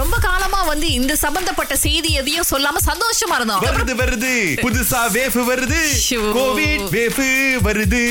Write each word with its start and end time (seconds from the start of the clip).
ரொம்ப 0.00 0.16
காலமா 0.26 0.58
வந்து 0.68 0.86
இந்த 0.98 1.12
சம்பந்தப்பட்ட 1.22 1.74
செய்தி 1.82 2.10
எதையும் 2.20 2.46
சொல்லாம 2.50 2.80
சந்தோஷமா 2.88 3.34
இருந்தோம். 3.38 3.62
வருது 3.66 3.94
வருது. 4.00 4.30
புதுசா 4.62 5.00
வேஃபு 5.16 5.42
வருது. 5.50 5.80
கோவிட் 6.36 6.84
வேஃபு 6.94 7.26
வருது. 7.66 8.02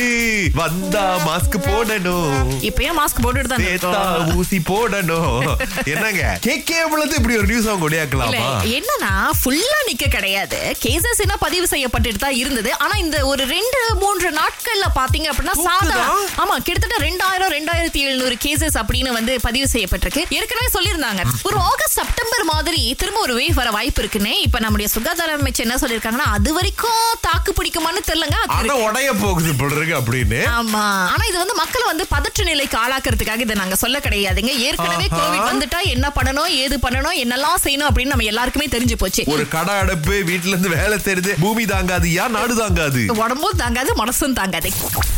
வந்தா 0.59 1.03
மாஸ்க் 1.27 1.57
போடணும். 1.67 2.35
இப்பயும் 2.69 2.99
மாஸ்க் 3.01 3.21
போட்டுட்டு 3.25 3.51
தான் 3.85 4.35
ஊசி 4.41 4.59
போடணும். 4.71 5.47
என்னங்க? 5.93 6.23
கேக்கேபிளது 6.47 7.17
இப்படி 7.19 7.37
ஒரு 7.41 7.49
நியூஸ் 7.51 7.69
அவங்க 7.71 7.87
ஒளியாக்கலாமா 7.89 8.43
என்னன்னா 8.77 9.13
ஃபுல்லா 9.39 9.79
நிக்க 9.89 10.07
கிடையாது. 10.17 10.61
கேசஸ் 10.85 11.23
என்ன 11.25 11.37
பதிவு 11.45 11.67
செய்யப்பட்டுட்டு 11.73 12.23
தான் 12.25 12.39
இருந்தது. 12.43 12.71
ஆனா 12.85 12.97
இந்த 13.05 13.17
ஒரு 13.31 13.45
ரெண்டு 13.55 13.81
மூன்று 14.03 14.31
நாட்கள்ல 14.41 14.87
பாத்தீங்க 14.99 15.29
அப்படின்னா 15.33 15.57
சாதா? 15.67 15.99
ஆமா 16.43 16.57
கிட்டத்தட்ட 16.67 16.99
ரெண்டாயிரம் 17.07 17.53
ரெண்டாயிரத்தி 17.57 18.01
எழுநூறு 18.07 18.37
கேசஸ் 18.45 18.79
அப்படின்னு 18.83 19.17
வந்து 19.19 19.35
பதிவு 19.47 19.69
செய்யப்பட்டிருக்கு. 19.75 20.18
ஏற்கனவே 20.29 20.69
சொல்லியிருந்தாங்க. 20.73 21.25
ஒரு 21.43 21.57
ஆகஸ்ட் 21.57 21.93
செப்டம்பர் 21.93 22.43
மாதிரி 22.43 22.95
திரும்ப 22.97 23.19
ஒரு 23.19 23.39
வேவ் 23.39 23.53
வர 23.53 23.71
வாய்ப்பு 23.71 24.01
இருக்குன்னு 24.01 24.41
இப்ப 24.41 24.59
நம்முடைய 24.59 24.91
சுகாதார 24.91 25.33
அமைச்சர் 25.33 25.65
என்ன 25.65 25.87
சொல்லிருக்காங்கன்னா 25.87 26.31
அது 26.31 26.53
வரைக்கும் 26.53 27.17
தாக்கு 27.21 27.53
பிடிக்குமான்னு 27.53 28.01
தெரியலங்க. 28.07 28.71
உடைய 28.71 29.13
போகுது 29.13 29.51
அப்படின்னு. 29.51 30.39
ஆமா. 30.59 30.83
ஆனா 31.13 31.23
இது 31.27 31.37
வந்து 31.37 31.55
மக்களை 31.55 31.85
வந்து 31.85 32.07
பதற்ற 32.09 32.43
நிலைக்கு 32.43 32.77
ஆளாக்குறதுக்காக 32.77 33.39
இதை 33.39 33.55
நாங்க 33.55 33.75
சொல்ல 33.75 33.99
கிடையாதுங்க. 33.99 34.57
ஏற்கனவே. 34.57 35.07
கோவிட் 35.11 35.49
வந்துட்டா 35.51 35.81
என்ன 35.81 36.11
பண்ணணும் 36.15 36.47
ஏது 36.47 36.77
பண்ணணும் 36.77 37.17
என்னெல்லாம் 37.23 37.59
செய்யணும் 37.63 37.87
அப்படின்னு 37.91 38.05
நம்ம 38.05 38.23
எல்லாருக்குமே 38.23 38.65
தெரிஞ்சு 38.65 38.95
போச்சு. 38.95 39.23
ஒரு 39.27 39.47
கடை 39.47 39.75
அடைப்பு 39.75 40.13
வீட்டுல 40.13 40.47
இருந்து 40.47 40.69
வேலை 40.69 40.97
செய்யுது 40.97 41.35
பூமி 41.39 41.65
தாங்காது 41.65 42.13
ஏன் 42.13 42.31
நாடு 42.31 42.55
தாங்காது? 42.55 43.05
உடம்பும் 43.15 43.57
தாங்காது 43.57 44.05
மனசும் 44.05 44.33
தாங்காது. 44.33 44.71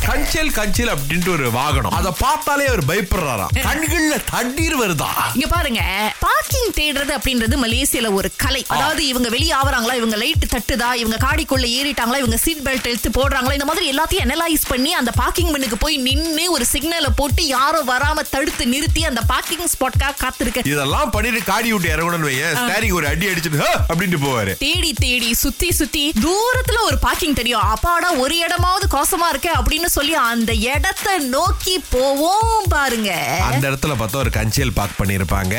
கஞ்சல் 0.08 0.52
கஞ்சல் 0.52 0.94
அப்படின்ட்டு 0.94 1.30
ஒரு 1.30 1.52
வாகனம். 1.52 1.92
அத 1.92 2.12
பார்த்தாலே 2.12 2.68
அவர் 2.68 2.86
பயப்படுறாராம். 2.86 3.48
கண்கள்ல 3.56 4.24
தண்ணீர் 4.32 4.80
வருதா 4.80 4.91
இருக்கிறதா 4.92 5.12
இங்க 5.36 5.48
பாருங்க 5.48 5.82
பார்க்கிங் 6.26 6.72
தேடுறது 6.80 7.12
அப்படின்றது 7.18 7.56
மலேசியால 7.64 8.10
ஒரு 8.20 8.30
கலை. 8.44 8.62
அதாவது 8.74 9.02
இவங்க 9.12 9.30
வெளியே 9.36 9.54
ஆவறாங்களா 9.60 9.96
இவங்க 10.02 10.18
லைட் 10.24 10.46
தட்டுதா 10.54 10.90
இவங்க 11.02 11.18
காடிக்குள்ள 11.26 11.66
ஏறிட்டாங்களா 11.78 12.20
இவங்க 12.24 12.38
சீட் 12.44 12.64
பெல்ட் 12.68 12.90
எடுத்து 12.92 13.10
போடுறாங்களா 13.10 13.56
இந்த 13.58 13.68
மாதிரி 13.70 13.86
எல்லாத்தையும் 13.94 14.26
அனலைஸ் 14.28 14.66
பண்ணி 14.72 14.92
அந்த 15.00 15.12
பார்க்கிங் 15.22 15.52
மண்ணுக்கு 15.54 15.78
போய் 15.78 15.98
நின்னு 16.08 16.46
ஒரு 16.56 16.66
சிக்னலை 16.74 17.12
போட்டு 17.22 17.44
யாரும் 17.48 17.90
வராம 17.92 18.26
தடுத்து 18.34 18.66
நிறுத்தி 18.74 19.04
அந்த 19.10 19.22
பார்க்கிங் 19.32 19.68
ஸ்பாட்காக 19.74 20.14
காத்திருக்க. 20.24 20.66
இதெல்லாம் 20.74 21.12
பண்ணிட்டு 21.16 21.42
காடி 21.52 21.72
விட்டு 21.74 21.90
இறங்கணும்னு 21.96 22.30
வையேன். 22.30 22.56
ஸ்டேரிங் 22.62 22.96
ஒரு 23.00 23.08
அடி 23.12 23.26
அடிச்சுட்டு! 23.32 23.62
அப்படின்ட்டு 23.90 24.22
போவாரு. 24.26 24.54
தேடி 24.66 24.92
தேடி 25.06 25.30
சுத்தி 25.44 25.70
சுத்தி 25.80 26.04
தூரத்துல 26.26 26.80
ஒரு 26.90 26.98
பார்க்கிங் 27.08 27.38
தெரியும். 27.40 27.66
அப்பாடா 27.76 28.10
ஒரு 28.24 28.36
இடமாவது 28.46 28.88
கோசமா 28.96 29.30
இருக்கு 29.34 29.52
அப்படின்னு 29.60 29.92
சொல்லி 29.98 30.16
அந்த 30.30 30.52
இடத்தை 30.74 31.16
நோக்கி 31.36 31.76
போவோம் 31.96 32.68
பாருங்க. 32.76 33.12
அந்த 33.50 33.64
இடத்துல 33.72 33.96
பார்த்தா 34.02 34.22
ஒரு 34.26 34.34
கஞ்சல் 34.40 34.76
பார்க் 34.80 35.00
பண்ணிருப்பாங்க 35.02 35.56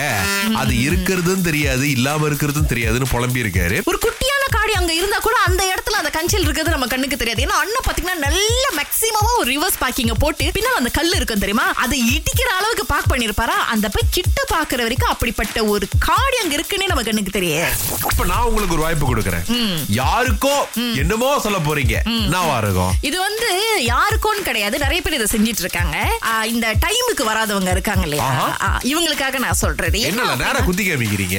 அது 0.55 0.75
இருக்கிறதும் 0.83 1.41
தெரியாது 1.41 1.85
இல்லாம 1.91 2.29
இருக்கிறதும் 2.29 2.69
தெரியாதுன்னு 2.69 3.09
புலம்பி 3.11 3.43
இருக்காரு 3.43 3.79
ஒரு 3.85 3.99
அங்க 4.83 4.95
இருந்தா 5.01 5.19
கூட 5.27 5.37
அந்த 5.49 5.63
இடத்துல 5.73 5.97
அந்த 6.03 6.11
கஞ்சல் 6.17 6.45
இருக்கிறது 6.47 6.75
நம்ம 6.75 6.87
கண்ணுக்கு 6.93 7.17
தெரியாது. 7.21 7.43
ஏன்னா 7.45 7.59
அண்ணன் 7.63 7.87
பாத்தீங்கன்னா 7.89 8.17
நல்ல 8.27 8.63
மேக்ஸிமமா 8.79 9.31
ஒரு 9.41 9.49
ரிவர்ஸ் 9.55 9.79
பார்க்கிங்க 9.83 10.15
போட்டு 10.23 10.45
பின்னால் 10.57 10.79
அந்த 10.81 10.91
கல் 10.99 11.15
இருக்கும் 11.19 11.43
தெரியுமா? 11.45 11.67
அதை 11.85 11.99
இடிக்கிற 12.15 12.49
அளவுக்கு 12.59 12.85
பார்க் 12.93 13.11
பண்ணிருப்பாரா 13.13 13.57
அந்த 13.75 13.87
போய் 13.95 14.11
கிட்ட 14.17 14.41
பாக்குற 14.55 14.81
வரைக்கும் 14.87 15.13
அப்படிப்பட்ட 15.15 15.59
ஒரு 15.73 15.85
காடி 16.07 16.37
அங்க 16.43 16.55
இருக்குன்னே 16.59 16.89
நம்ம 16.91 17.05
கண்ணுக்கு 17.09 17.35
தெரியாது. 17.39 17.77
இப்ப 18.11 18.25
நான் 18.33 18.47
உங்களுக்கு 18.49 18.77
ஒரு 18.77 18.85
வாய்ப்பு 18.87 19.07
கொடுக்கறேன். 19.11 19.45
யாருக்கோ 20.01 20.57
என்னமோ 21.03 21.31
சொல்ல 21.47 21.61
போறீங்க. 21.69 21.97
நான் 22.35 22.61
இருக்கும் 22.65 22.93
இது 23.11 23.19
வந்து 23.27 23.49
யாருக்கும் 23.93 24.43
கிடையாது. 24.49 24.77
நிறைய 24.85 25.01
பேர் 25.05 25.19
இதை 25.19 25.29
செஞ்சிட்டு 25.35 25.65
இருக்காங்க. 25.67 25.97
இந்த 26.53 26.67
டைமுக்கு 26.85 27.25
வராதவங்க 27.31 27.71
இருக்காங்க 27.77 28.05
இல்லையா? 28.09 28.29
இவங்களுக்காக 28.93 29.43
நான் 29.47 29.61
சொல்றது 29.65 29.99
என்னல 30.11 30.37
நேரம் 30.45 30.67
குத்தி 30.69 30.85
காமிக்கிறீங்க? 30.89 31.39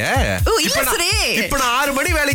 இப்ப 1.44 1.58
நான்- 1.64 1.73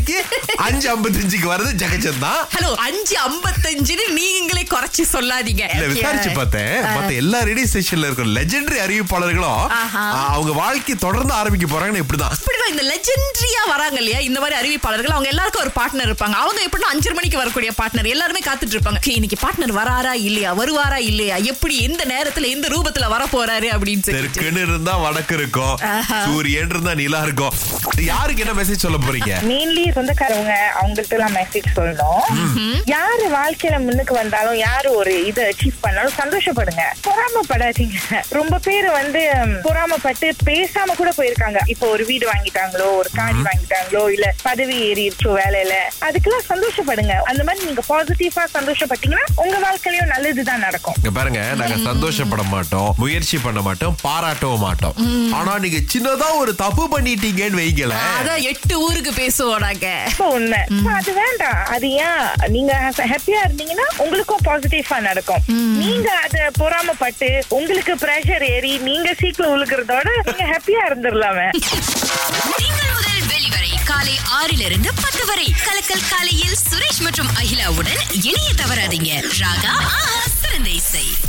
சரி. 0.09 0.23
இப்ப 0.23 0.55
நான் 0.57 0.65
ஆறு 0.65 0.97
மணி 0.97 0.97
வேலைக்கு 0.97 0.97
அஞ்சு 0.97 0.97
ஐம்பத்தஞ்சுக்கு 0.97 1.49
வர்றது 1.55 1.83
ஜெகச்சந்த் 1.83 2.19
தான். 2.19 2.49
ஹலோ 2.57 2.75
அஞ்சு 2.75 3.17
ஐம்பத்தஞ்சுன்னு 3.29 4.13
நீங்களே 4.13 4.63
குறைச்சு 4.63 5.03
சொல்லாதீங்க. 5.13 5.75
இல்ல 5.75 5.87
விசாரிச்சு 5.87 6.31
பார்த்தேன். 6.31 6.83
மத்த 6.85 7.17
எல்லா 7.17 7.41
ரேடியோ 7.41 7.67
ஸ்டேஷன்ல 7.73 8.11
இருக்கிற 8.11 8.29
லெஜெண்டரி 8.29 8.89
அறிவிப்பாளர்களும். 8.89 9.71
ஆ, 9.95 10.27
அவங்க 10.29 10.53
வாழ்க்கை 10.53 10.95
தொடர்ந்து 10.95 11.33
ஆரம்பிக்க 11.33 11.79
போறாங்கன்னு 11.79 12.03
இப்படிதான். 12.03 12.35
இப்படிதான் 12.35 12.71
இந்த 12.71 12.83
லெஜெண்டரியா 12.83 13.69
வராங்க 13.69 13.97
இல்லையா? 13.97 14.19
இந்த 14.19 14.41
மாதிரி 14.41 14.59
அறிவிப்பாளர்கள் 14.59 15.11
அவங்க 15.11 15.29
எல்லாருக்கும் 15.29 15.63
ஒரு 15.63 15.73
பார்ட்னர் 15.75 16.11
இருப்பாங்க. 16.11 16.33
அவங்க 16.33 16.65
எப்படின்னா 16.65 16.97
அஞ்சரை 16.97 17.15
மணிக்கு 17.15 17.37
வரக்கூடிய 17.37 17.73
பார்ட்னர் 17.83 18.09
எல்லாருமே 18.09 18.39
காத்துட்டு 18.45 18.79
இருப்பாங்க. 18.79 18.97
"Okay, 19.05 19.09
இன்னைக்கு 19.09 19.37
பார்ட்னர் 19.47 19.83
வராரா 19.83 20.13
இல்லையா? 20.13 20.59
வருவாரா 20.59 20.97
இல்லையா? 20.97 21.37
எப்படி 21.37 21.83
எந்த 21.83 22.05
நேரத்துல 22.05 22.49
எந்த 22.49 22.69
ரூபத்துல 22.69 23.09
வர 23.09 23.25
போறாரு 23.25 23.65
அப்படின்னு 23.65 23.97
தெற்குன்னு 24.05 24.63
இருந்தா 24.63 24.97
வடக்கு 24.97 25.35
இருக்கும். 25.35 25.79
ஆஹா. 25.83 26.25
சூரியன் 26.25 26.71
இருந்தா 26.71 26.95
நிலா 26.95 27.23
இருக்கும். 27.23 27.53
யாருக்கு 27.97 28.45
என்ன 28.47 28.63
மெசேஜ் 28.63 28.77
சொல்ல 28.77 28.97
போறீங்க? 28.97 29.33
மெயின்லி 29.45 29.87
சொந்தக்காரவங்க 29.99 30.55
அவங்கள்ட்ட 30.81 31.17
எல்லாம் 31.19 31.37
மெசேஜ் 31.41 31.69
சொல்லணும். 31.79 32.27
யாரு 32.95 33.25
வாழ்க்கையில 33.39 33.77
முன்னுக்கு 33.87 34.15
வந்தாலும் 34.21 34.59
யாரு 34.67 34.89
ஒரு 35.01 35.13
இதை 35.31 35.43
அச்சீவ் 35.51 35.83
பண்ணாலும் 35.85 36.17
சந்தோஷப்படுங்க. 36.21 36.85
பொறாமப்படாதீங்க. 37.07 37.99
ரொம்ப 38.39 38.55
பேர் 38.67 38.89
வந்து 39.01 39.23
பொறாமப்பட்டு 39.67 40.27
பேசாம 40.51 40.95
கூட 41.01 41.11
போயிருக்காங்க. 41.19 41.61
இப்போ 41.73 41.87
ஒரு 41.95 42.05
வீடு 42.11 42.25
வாங்கிட்டாங்களோ 42.33 42.87
ஒரு 43.01 43.11
காடி 43.19 43.41
வாங்கிட்டாங்களோ 43.49 44.03
இல்ல 44.17 44.27
பதவி 44.49 44.77
ஏறிடுச்சோ 44.89 45.31
வேலையில 45.41 45.75
அதுக்கெல்லாம் 46.09 46.47
சந்தோஷப்படுங்க. 46.53 47.15
அந்த 47.31 47.43
மாதிரி 47.49 47.67
நீங்க 47.69 47.85
பாசிட்டிவா 47.91 48.45
சந்தோஷப்பட்டீங்கன்னா 48.57 49.27
உங்க 49.45 49.57
வாழ்க்கையிலயும் 49.67 50.13
நல்லதுதான் 50.15 50.65
நடக்கும். 50.67 50.97
இங்க 51.01 51.13
பாருங்க 51.19 51.43
நாங்க 51.63 51.79
சந்தோஷப்பட 51.91 52.45
மாட்டோம் 52.55 52.91
முயற்சி 53.03 53.37
பண்ண 53.47 53.61
மாட்டோம் 53.69 53.97
பாராட்டவும் 54.07 54.65
மாட்டோம். 54.67 54.97
ஆனா 55.39 55.53
நீங்க 55.65 55.81
சின்னதா 55.95 56.29
ஒரு 56.43 56.55
தப்பு 56.65 56.85
பண்ணிட்டீங்கன்னு 56.95 57.61
வைங்களேன். 57.63 58.07
அதான் 58.19 58.43
எட்டு 58.53 58.75
ஊருக்கு 58.87 59.13
பேசுவோம் 59.21 59.65
இப்ப 59.81 60.29
உண்மை 60.29 60.59
அது 60.95 61.13
வேண்டாம். 61.13 61.65
அது 61.65 61.91
ஏன்? 61.91 62.27
நீங்க 62.49 62.93
ஹாப்பியா 62.97 63.41
இருந்தீங்கன்னா 63.47 63.87
உங்களுக்கும் 63.97 64.45
பாசிட்டிவா 64.45 65.01
நடக்கும். 65.01 65.43
நீங்க 65.77 66.11
அத 66.13 66.51
பொறாமப்பட்டு 66.59 67.41
உங்களுக்கு 67.49 67.95
பிரஷர் 67.95 68.51
ஏறி 68.51 68.79
நீங்க 68.79 69.15
சீக்கிரம் 69.19 69.55
உழுகிறதோட 69.57 70.09
நீங்க 70.25 70.45
ஹாப்பியா 70.53 70.83
இருந்துடலாமே. 70.89 71.49
வெளிவரை 73.31 73.85
காலை 73.85 74.19
ஆறிலிருந்து 74.41 74.89
பத்து 75.03 75.27
வரை. 75.27 75.55
கலக்கல் 75.67 76.09
காலையில் 76.11 76.57
சுரேஷ் 76.71 77.03
மற்றும் 77.03 77.29
அகிலாவுடன் 77.29 78.03
இணைய 78.23 78.51
தவறாதீங்க. 78.57 79.13
ராகா 79.41 79.75
சிறந்த 80.41 80.71
இசை. 80.71 81.28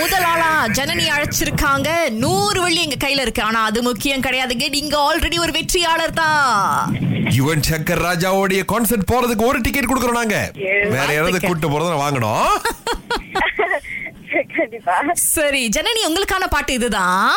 முதல் 0.00 0.24
ஆளா 0.30 0.48
ஜனனி 0.78 1.04
அழைச்சிருக்காங்க. 1.14 1.88
நூறு 2.22 2.58
வெள்ளி 2.62 2.80
எங்க 2.86 2.98
கையில 3.04 3.24
இருக்கு. 3.26 3.42
ஆனா 3.42 3.60
அது 3.64 3.82
முக்கியம் 3.82 4.24
கிடையாதுங்க 4.26 4.66
நீங்க 4.68 4.96
ஆல்ரெடி 5.06 5.38
ஒரு 5.44 5.52
வெற்றியாளர் 5.52 6.12
தான். 6.12 6.50
யுவன் 7.36 7.64
சங்கர் 7.70 8.02
ராஜாவோடைய 8.08 8.62
கான்சர்ட் 8.72 9.08
போறதுக்கு 9.12 9.48
ஒரு 9.50 9.60
டிக்கெட் 9.60 9.90
கொடுக்குறோம் 9.90 10.20
நாங்க. 10.20 10.38
வேற 10.96 11.08
யாராவது 11.12 11.40
கூட்டு 11.46 11.68
போறதை 11.68 11.96
வாங்கணும். 12.04 12.50
சரி 15.34 15.62
ஜனனி 15.76 16.00
உங்களுக்கான 16.08 16.46
பாட்டு 16.50 16.72
இதுதான். 16.72 17.32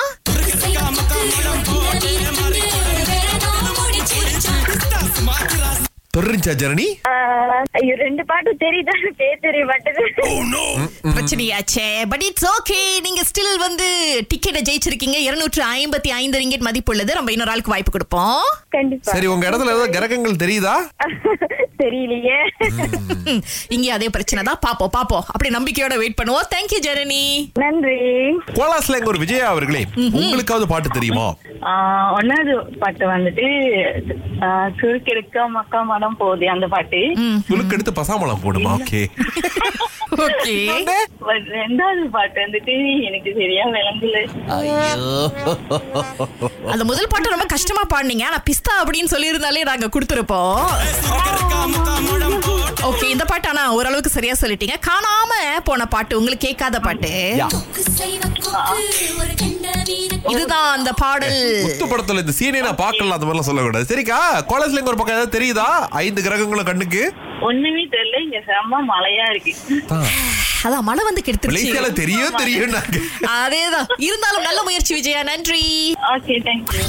தெரிஞ்சா 6.26 6.54
ஜனனி? 6.62 6.86
ஐயோ 7.80 7.96
ரெண்டு 7.96 8.24
பாட்டு 8.26 8.52
தெரியுதா? 8.64 8.96
பேர் 9.22 9.44
தெரிய 9.46 9.64
மாட்டேது 9.66 10.04
பிரச்சனையாச்சே. 11.16 11.88
பட் 12.10 12.26
இட்ஸ் 12.30 12.48
ஓகே 12.56 12.80
நீங்க 13.02 13.22
ஸ்டில் 13.30 13.60
வந்து 13.66 13.88
டிக்கெட்டை 14.32 14.62
ஜெயிச்சிருக்கீங்க. 14.70 15.18
இருநூற்று 15.28 15.64
ஐம்பத்தி 15.78 16.12
ஐந்து 16.22 16.40
ரிங்கெட் 16.40 16.68
மதிப்புள்ளது. 16.70 17.14
நம்ம 17.14 17.32
இன்னொரு 17.32 17.54
ஆளுக்கு 17.56 17.76
வாய்ப்பு 17.76 17.92
கொடுப்போம். 17.92 18.44
கண்டிப்பா. 18.70 19.12
சரி 19.12 19.26
உங்க 19.26 19.50
இடத்துல 19.50 19.74
ஏதாவது 19.76 19.96
கிரகங்கள் 19.98 20.42
தெரியுதா? 20.46 20.76
தெரியலையே. 21.84 22.38
இங்கே 23.76 23.90
அதே 23.98 24.08
பிரச்சனை 24.10 24.42
தான். 24.44 24.62
பாப்போம் 24.66 24.94
பாப்போம். 24.98 25.26
அப்படி 25.34 25.50
நம்பிக்கையோட 25.58 25.96
வெயிட் 26.02 26.20
பண்ணுவோம். 26.22 26.48
தேங்க்யூ 26.56 26.80
ஜனனி 26.88 27.22
நன்றி. 27.62 27.98
கோலாஸ்ல 28.58 28.98
எங்க 29.00 29.12
ஒரு 29.14 29.24
விஜயா 29.24 29.48
அவர்களே 29.54 29.84
உங்களுக்காவது 30.20 30.68
பாட்டு 30.74 30.90
தெரியுமா? 30.90 31.28
ஒன்னாவது 32.20 32.54
பாட்டு 32.82 33.06
வந்துட்டு 33.08 33.48
ஆஹ் 34.46 34.72
சுருக்கெடுக்க 34.80 35.48
மக்கா 35.58 35.82
மனம் 35.92 36.18
போகுது 36.18 36.46
அந்த 36.50 36.68
பாட்டு. 36.68 37.02
சுலுக்கு 37.50 37.76
எடுத்து 37.78 38.00
பசாமலம் 38.00 38.44
போடுமா? 38.46 38.74
ஓகே. 38.80 39.02
ஓகே. 40.26 40.56
But 41.28 41.44
ரெண்டாவது 41.58 42.04
பாட்டு 42.16 42.40
வந்துட்டு 42.44 42.74
எனக்கு 43.08 43.32
சரியா 43.40 43.66
விளங்கல. 43.76 44.18
அந்த 46.74 46.84
முதல் 46.92 47.12
பாட்டு 47.12 47.34
ரொம்ப 47.36 47.48
கஷ்டமா 47.56 47.84
பாடுனீங்க. 47.94 48.26
ஆனா 48.30 48.40
பிஸ்தா 48.50 48.74
அப்படின்னு 48.84 49.14
சொல்லியிருந்தாலே 49.16 49.64
நாங்க 49.72 49.90
கொடுத்துருப்போம். 49.96 50.64
ஓகே 52.90 53.08
இந்த 53.16 53.26
பாட்டு 53.32 53.48
ஆனா 53.52 53.64
ஓரளவுக்கு 53.78 54.16
சரியா 54.18 54.36
சொல்லிட்டீங்க. 54.44 54.78
காணாம 54.90 55.32
போன 55.70 55.86
பாட்டு 55.96 56.20
உங்களுக்கு 56.20 56.48
கேட்காத 56.48 56.80
பாட்டு. 56.88 57.14
இதுதான் 60.34 60.70
அந்த 60.78 60.92
பாடல். 61.02 61.40
முத்து 61.66 61.86
படத்துல 61.92 62.24
இந்த 62.24 62.34
சீனே 62.40 62.62
நான் 62.68 62.82
பார்க்கலாம் 62.86 63.16
அந்த 63.16 63.26
மாதிரிலாம் 63.26 63.50
சொல்லக்கூடாது. 63.50 63.90
சரிக்கா 63.92 64.20
கோலாஸ்ல 64.52 64.80
எங்க 64.82 64.94
ஒரு 64.94 65.00
பக்கம் 65.02 65.18
ஏதாவது 65.18 65.36
தெரியுதா? 65.38 65.70
ஐந்து 66.04 66.26
கிரகங்களும் 66.28 66.70
கண்ணுக்கு. 66.72 67.04
ஒண்ணுமே 67.42 67.84
தெரியல 67.96 68.18
இங்க 68.24 68.40
செம்ம 68.50 68.80
மழையா 68.92 69.26
இருக்கு. 69.30 69.54
அதான் 70.64 70.88
மழை 70.90 71.04
வந்து 71.04 71.22
கெடுத்துருச்சு. 71.26 71.94
தெரியும் 71.94 72.40
தெரியும் 72.42 72.74
அதேதான். 73.38 73.88
இருந்தாலும் 74.10 74.48
நல்ல 74.48 74.60
முயற்சி 74.64 74.94
விஜயா. 74.94 75.24
நன்றி. 75.24 75.64
Okay 76.16 76.36
thank you 76.48 76.84